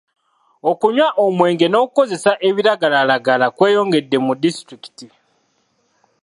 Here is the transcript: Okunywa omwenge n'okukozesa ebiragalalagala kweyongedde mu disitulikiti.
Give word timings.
Okunywa 0.69 1.07
omwenge 1.25 1.65
n'okukozesa 1.69 2.31
ebiragalalagala 2.47 3.45
kweyongedde 3.57 4.17
mu 4.25 4.33
disitulikiti. 4.43 5.07